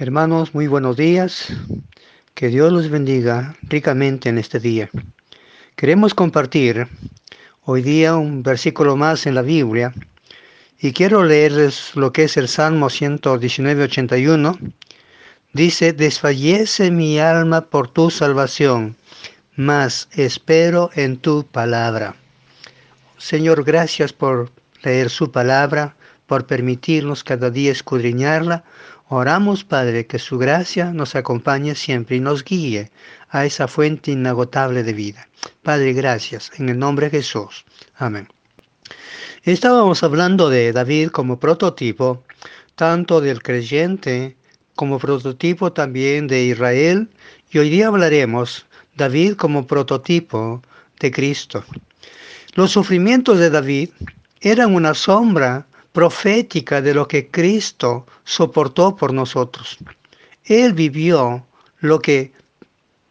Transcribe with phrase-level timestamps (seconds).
[0.00, 1.48] Hermanos, muy buenos días.
[2.34, 4.88] Que Dios los bendiga ricamente en este día.
[5.74, 6.86] Queremos compartir
[7.64, 9.92] hoy día un versículo más en la Biblia
[10.78, 14.56] y quiero leerles lo que es el Salmo 119, 81.
[15.52, 18.94] Dice, desfallece mi alma por tu salvación,
[19.56, 22.14] mas espero en tu palabra.
[23.16, 24.52] Señor, gracias por
[24.84, 25.96] leer su palabra,
[26.28, 28.62] por permitirnos cada día escudriñarla.
[29.10, 32.90] Oramos, Padre, que su gracia nos acompañe siempre y nos guíe
[33.30, 35.28] a esa fuente inagotable de vida.
[35.62, 36.50] Padre, gracias.
[36.58, 37.64] En el nombre de Jesús.
[37.96, 38.28] Amén.
[39.44, 42.22] Estábamos hablando de David como prototipo,
[42.74, 44.36] tanto del creyente
[44.74, 47.08] como prototipo también de Israel,
[47.50, 50.60] y hoy día hablaremos David como prototipo
[51.00, 51.64] de Cristo.
[52.54, 53.90] Los sufrimientos de David
[54.42, 55.66] eran una sombra
[55.98, 59.78] profética de lo que Cristo soportó por nosotros.
[60.44, 61.44] Él vivió
[61.80, 62.30] lo que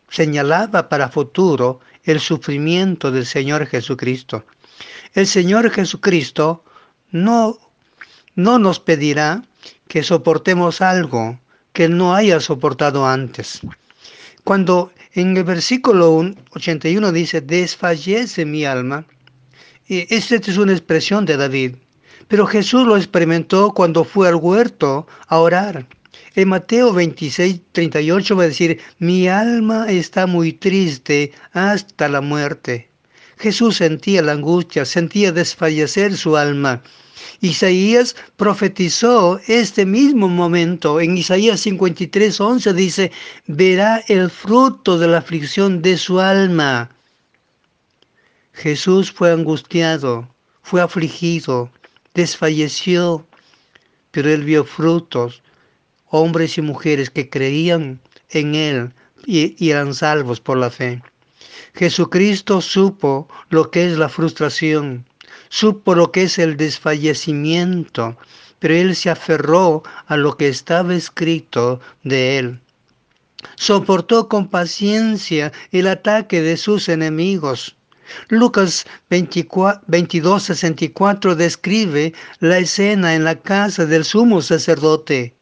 [0.07, 4.45] señalaba para futuro el sufrimiento del Señor Jesucristo.
[5.13, 6.63] El Señor Jesucristo
[7.11, 7.59] no,
[8.35, 9.43] no nos pedirá
[9.89, 11.37] que soportemos algo
[11.73, 13.59] que no haya soportado antes.
[14.45, 19.05] Cuando en el versículo 81 dice, desfallece mi alma,
[19.89, 21.75] esta es una expresión de David.
[22.27, 25.87] Pero Jesús lo experimentó cuando fue al huerto a orar.
[26.35, 32.89] En Mateo 26, 38 va a decir, mi alma está muy triste hasta la muerte.
[33.37, 36.81] Jesús sentía la angustia, sentía desfallecer su alma.
[37.41, 40.99] Isaías profetizó este mismo momento.
[40.99, 43.11] En Isaías 53, 11 dice,
[43.45, 46.89] verá el fruto de la aflicción de su alma.
[48.53, 50.27] Jesús fue angustiado,
[50.63, 51.71] fue afligido,
[52.17, 53.27] desfalleció,
[54.09, 55.43] pero él vio frutos,
[56.07, 58.01] hombres y mujeres que creían
[58.31, 58.93] en él
[59.25, 61.03] y, eran salvos por la fe.
[61.75, 65.05] Jesucristo supo lo que es la frustración,
[65.49, 68.17] supo lo que es el desfallecimiento,
[68.57, 72.59] pero él se aferró a lo que estaba escrito de él.
[73.55, 77.75] Soportó con paciencia el ataque de sus enemigos.
[78.29, 85.33] Lucas 22, 64 describe la escena en la casa del sumo sacerdote.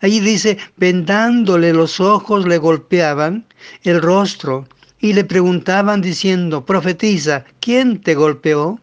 [0.00, 3.46] Allí dice, vendándole los ojos le golpeaban
[3.82, 4.66] el rostro
[5.00, 8.80] y le preguntaban diciendo, profetiza, ¿quién te golpeó?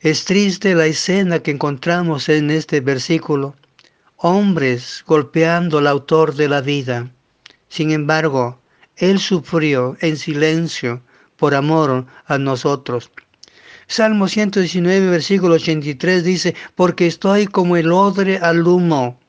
[0.00, 3.54] Es triste la escena que encontramos en este versículo.
[4.16, 7.10] Hombres golpeando al autor de la vida.
[7.68, 8.58] Sin embargo,
[8.96, 11.02] él sufrió en silencio
[11.44, 13.10] por amor a nosotros.
[13.86, 19.20] Salmo 119, versículo 83 dice, porque estoy como el odre al humo.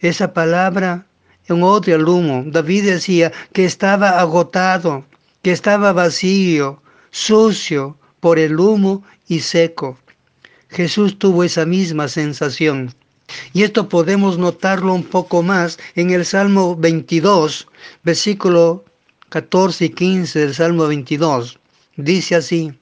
[0.00, 1.06] Esa palabra,
[1.48, 5.06] un odre al humo, David decía que estaba agotado,
[5.40, 9.96] que estaba vacío, sucio por el humo y seco.
[10.68, 12.94] Jesús tuvo esa misma sensación.
[13.54, 17.68] Y esto podemos notarlo un poco más en el Salmo 22,
[18.04, 18.84] versículo
[19.30, 21.58] 14 y 15 del Salmo 22.
[21.96, 22.72] Dice así,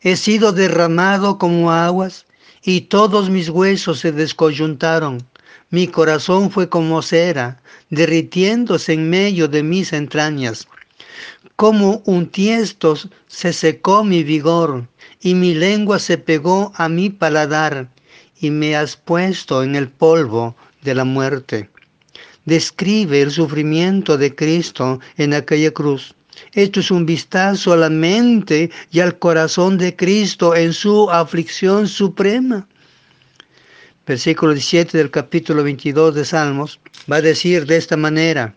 [0.00, 2.26] He sido derramado como aguas
[2.64, 5.22] y todos mis huesos se descoyuntaron.
[5.70, 10.66] Mi corazón fue como cera, derritiéndose en medio de mis entrañas.
[11.54, 12.96] Como un tiesto
[13.28, 14.88] se secó mi vigor
[15.20, 17.88] y mi lengua se pegó a mi paladar
[18.40, 21.70] y me has puesto en el polvo de la muerte
[22.48, 26.14] describe el sufrimiento de Cristo en aquella cruz.
[26.52, 31.86] Esto es un vistazo a la mente y al corazón de Cristo en su aflicción
[31.86, 32.66] suprema.
[34.06, 38.54] Versículo 17 del capítulo 22 de Salmos va a decir de esta manera,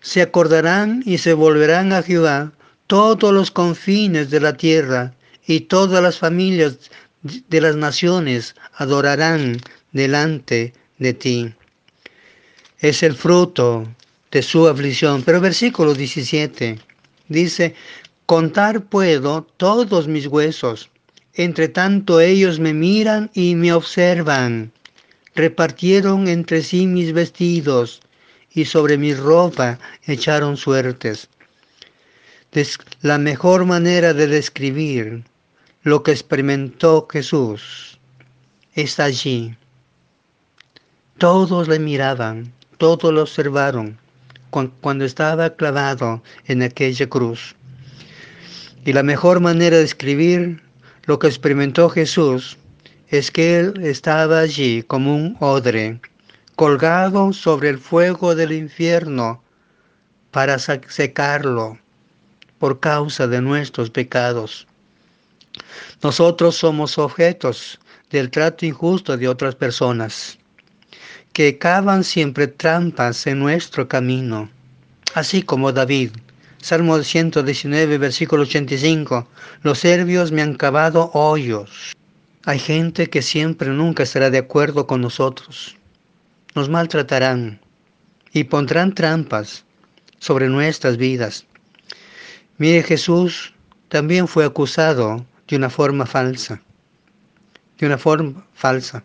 [0.00, 2.50] se acordarán y se volverán a Jehová
[2.88, 5.14] todos los confines de la tierra
[5.46, 6.90] y todas las familias
[7.22, 9.60] de las naciones adorarán
[9.92, 11.54] delante de ti
[12.80, 13.86] es el fruto
[14.30, 15.22] de su aflicción.
[15.22, 16.78] Pero versículo 17
[17.28, 17.74] dice,
[18.26, 20.90] contar puedo todos mis huesos,
[21.34, 24.72] entre tanto ellos me miran y me observan.
[25.34, 28.00] Repartieron entre sí mis vestidos
[28.52, 31.28] y sobre mi ropa echaron suertes.
[33.02, 35.22] la mejor manera de describir
[35.82, 37.98] lo que experimentó Jesús
[38.74, 39.54] está allí.
[41.18, 43.98] Todos le miraban, todos lo observaron
[44.80, 47.54] cuando estaba clavado en aquella cruz.
[48.84, 50.62] Y la mejor manera de escribir
[51.04, 52.56] lo que experimentó Jesús
[53.08, 56.00] es que Él estaba allí como un odre,
[56.56, 59.42] colgado sobre el fuego del infierno
[60.30, 61.78] para secarlo
[62.58, 64.66] por causa de nuestros pecados.
[66.02, 67.78] Nosotros somos objetos
[68.10, 70.37] del trato injusto de otras personas
[71.38, 74.50] que cavan siempre trampas en nuestro camino,
[75.14, 76.10] así como David.
[76.60, 79.28] Salmo 119, versículo 85.
[79.62, 81.94] Los serbios me han cavado hoyos.
[82.44, 85.76] Hay gente que siempre nunca estará de acuerdo con nosotros.
[86.56, 87.60] Nos maltratarán
[88.32, 89.64] y pondrán trampas
[90.18, 91.46] sobre nuestras vidas.
[92.56, 93.54] Mire, Jesús
[93.88, 96.60] también fue acusado de una forma falsa.
[97.78, 99.04] De una forma falsa.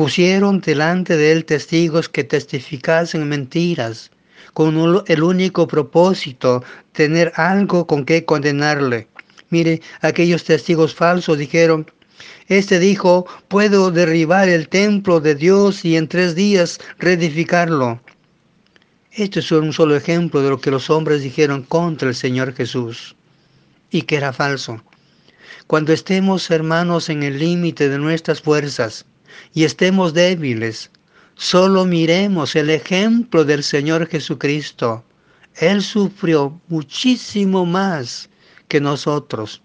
[0.00, 4.10] Pusieron delante de él testigos que testificasen mentiras,
[4.54, 9.08] con el único propósito, tener algo con que condenarle.
[9.50, 11.84] Mire, aquellos testigos falsos dijeron,
[12.48, 18.00] este dijo, puedo derribar el templo de Dios y en tres días reedificarlo.
[19.12, 23.16] Esto es un solo ejemplo de lo que los hombres dijeron contra el Señor Jesús
[23.90, 24.82] y que era falso.
[25.66, 29.04] Cuando estemos hermanos en el límite de nuestras fuerzas
[29.54, 30.90] y estemos débiles,
[31.34, 35.04] solo miremos el ejemplo del Señor Jesucristo.
[35.56, 38.28] Él sufrió muchísimo más
[38.68, 39.62] que nosotros.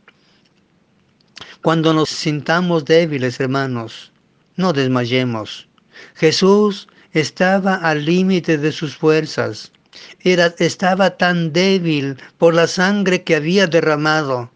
[1.62, 4.12] Cuando nos sintamos débiles, hermanos,
[4.56, 5.68] no desmayemos.
[6.16, 9.72] Jesús estaba al límite de sus fuerzas.
[10.20, 14.52] Era, estaba tan débil por la sangre que había derramado.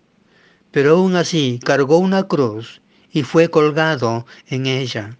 [0.71, 5.17] Pero aún así cargó una cruz y fue colgado en ella.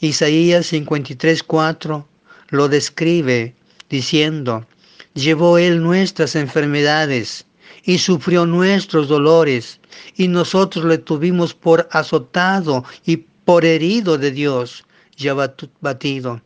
[0.00, 2.06] Isaías 53:4
[2.50, 3.54] lo describe
[3.90, 4.66] diciendo,
[5.14, 7.46] llevó él nuestras enfermedades
[7.84, 9.80] y sufrió nuestros dolores,
[10.16, 14.84] y nosotros le tuvimos por azotado y por herido de Dios
[15.16, 15.34] ya
[15.80, 16.40] batido.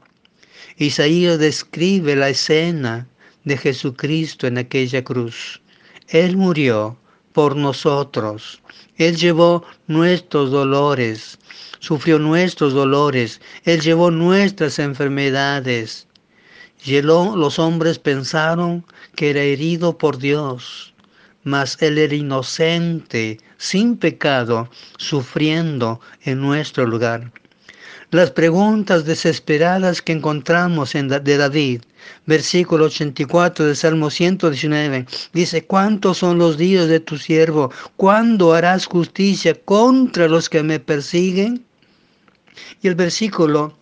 [0.78, 3.08] Isaías describe la escena
[3.44, 5.60] de Jesucristo en aquella cruz.
[6.08, 6.96] Él murió
[7.32, 8.60] por nosotros.
[8.96, 11.38] Él llevó nuestros dolores,
[11.78, 13.40] sufrió nuestros dolores.
[13.64, 16.06] Él llevó nuestras enfermedades.
[16.86, 18.84] los hombres pensaron
[19.16, 20.94] que era herido por Dios,
[21.44, 24.68] mas Él era inocente, sin pecado,
[24.98, 27.32] sufriendo en nuestro lugar.
[28.10, 31.82] Las preguntas desesperadas que encontramos en de David,
[32.26, 37.70] versículo 84 del Salmo 119, dice, ¿cuántos son los días de tu siervo?
[37.96, 41.64] ¿Cuándo harás justicia contra los que me persiguen?
[42.82, 43.76] Y el versículo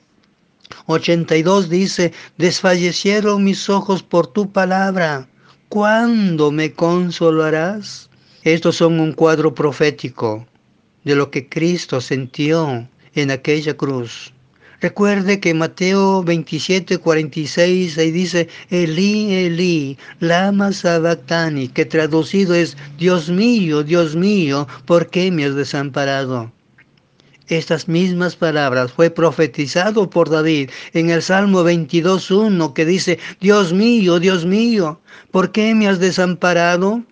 [0.86, 5.28] 82 dice, desfallecieron mis ojos por tu palabra.
[5.68, 8.10] ¿Cuándo me consolarás?
[8.42, 10.46] Estos son un cuadro profético
[11.04, 14.32] de lo que Cristo sintió en aquella cruz.
[14.80, 23.28] Recuerde que Mateo 27, 46, ahí dice, Elí, Elí, lama sabactani, que traducido es, Dios
[23.28, 26.50] mío, Dios mío, ¿por qué me has desamparado?
[27.48, 34.18] Estas mismas palabras fue profetizado por David en el Salmo 22.1 que dice, Dios mío,
[34.18, 34.98] Dios mío,
[35.30, 37.02] ¿por qué me has desamparado?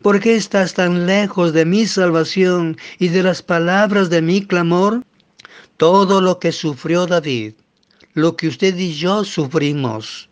[0.00, 5.02] ¿Por qué estás tan lejos de mi salvación y de las palabras de mi clamor?
[5.78, 7.54] Todo lo que sufrió David,
[8.12, 10.28] lo que usted y yo sufrimos,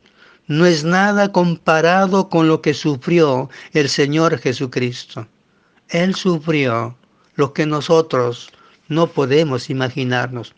[0.48, 5.28] no es nada comparado con lo que sufrió el Señor Jesucristo.
[5.88, 6.96] Él sufrió
[7.36, 8.50] lo que nosotros
[8.88, 10.52] no podemos imaginarnos.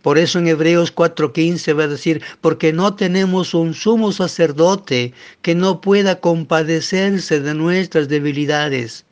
[0.00, 5.12] Por eso en Hebreos 4:15 va a decir, porque no tenemos un sumo sacerdote
[5.42, 9.04] que no pueda compadecerse de nuestras debilidades,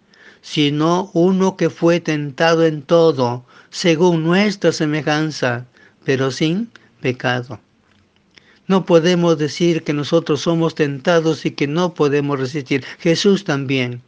[0.43, 5.67] sino uno que fue tentado en todo, según nuestra semejanza,
[6.05, 7.61] pero sin pecado.
[8.69, 12.85] No podemos decir que nosotros somos tentados y que no podemos resistir.
[12.99, 14.03] Jesús también.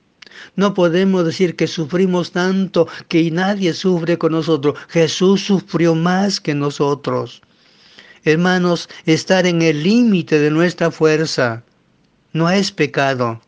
[0.56, 4.78] No podemos decir que sufrimos tanto que nadie sufre con nosotros.
[4.88, 7.42] Jesús sufrió más que nosotros.
[8.24, 11.62] Hermanos, estar en el límite de nuestra fuerza
[12.32, 13.40] no es pecado,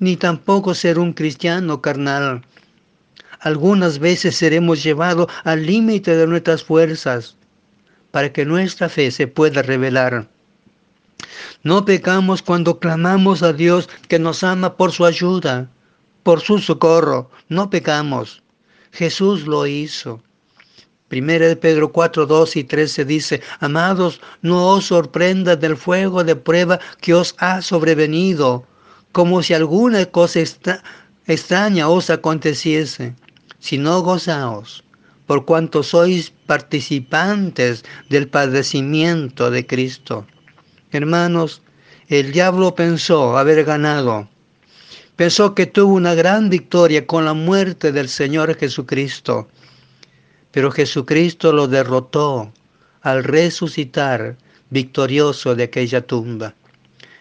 [0.00, 2.42] ni tampoco ser un cristiano carnal.
[3.38, 7.36] Algunas veces seremos llevados al límite de nuestras fuerzas
[8.10, 10.26] para que nuestra fe se pueda revelar.
[11.62, 15.70] No pecamos cuando clamamos a Dios que nos ama por su ayuda,
[16.22, 17.30] por su socorro.
[17.48, 18.42] No pecamos.
[18.92, 20.22] Jesús lo hizo.
[21.08, 26.36] Primera de Pedro 4, 2 y 13 dice, Amados, no os sorprenda del fuego de
[26.36, 28.64] prueba que os ha sobrevenido,
[29.12, 30.40] como si alguna cosa
[31.26, 33.14] extraña os aconteciese
[33.60, 34.82] sino gozaos,
[35.26, 40.26] por cuanto sois participantes del padecimiento de Cristo.
[40.90, 41.62] Hermanos,
[42.08, 44.28] el diablo pensó haber ganado.
[45.14, 49.48] Pensó que tuvo una gran victoria con la muerte del Señor Jesucristo.
[50.50, 52.50] Pero Jesucristo lo derrotó
[53.02, 54.36] al resucitar
[54.70, 56.54] victorioso de aquella tumba.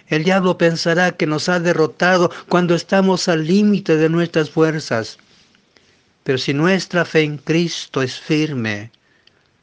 [0.10, 5.20] El diablo pensará que nos ha derrotado cuando estamos al límite de nuestras fuerzas.
[6.24, 8.92] Pero si nuestra fe en Cristo es firme,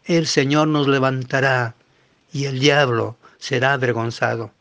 [0.05, 1.75] el Señor nos levantará
[2.33, 4.53] y el diablo será avergonzado.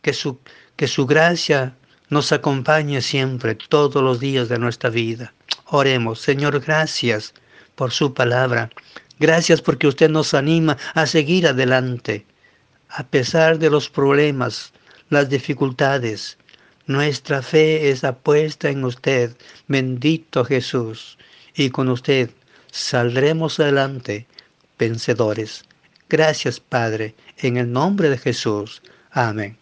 [0.00, 0.38] Que su,
[0.76, 1.74] que su gracia
[2.08, 5.34] nos acompañe siempre, todos los días de nuestra vida.
[5.66, 7.34] Oremos, Señor, gracias
[7.74, 8.70] por su palabra.
[9.18, 12.26] Gracias porque usted nos anima a seguir adelante,
[12.88, 14.72] a pesar de los problemas,
[15.08, 16.38] las dificultades.
[16.86, 19.36] Nuestra fe es apuesta en usted,
[19.66, 21.18] bendito Jesús,
[21.54, 22.30] y con usted
[22.70, 24.26] saldremos adelante
[24.78, 25.64] vencedores.
[26.08, 28.82] Gracias, Padre, en el nombre de Jesús.
[29.10, 29.56] Amén.